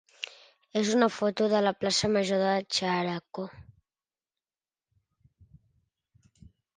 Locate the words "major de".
2.13-2.53